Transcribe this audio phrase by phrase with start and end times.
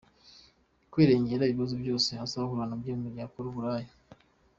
[0.91, 3.91] kwirengera ibibazo byose azahura nabyo mu gihe akora uburaya.